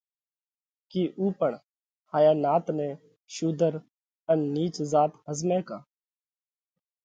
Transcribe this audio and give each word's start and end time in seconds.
ڪِي 0.89 1.01
اُو 1.17 1.25
پڻ 1.39 1.51
ھايا 2.11 2.33
نات 2.43 2.65
نئہ 2.77 2.89
شُوڌر 3.33 3.73
ان 4.29 4.39
نِيچ 4.53 4.75
زات 4.91 5.11
ۿزمئھ 5.25 5.65
ڪا 5.67 5.77